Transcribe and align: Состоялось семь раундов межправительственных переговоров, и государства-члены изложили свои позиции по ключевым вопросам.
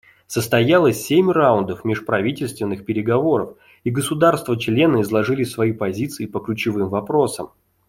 Состоялось 0.25 0.99
семь 0.99 1.29
раундов 1.29 1.85
межправительственных 1.85 2.87
переговоров, 2.87 3.55
и 3.83 3.91
государства-члены 3.91 5.01
изложили 5.01 5.43
свои 5.43 5.73
позиции 5.73 6.25
по 6.25 6.39
ключевым 6.39 6.89
вопросам. 6.89 7.51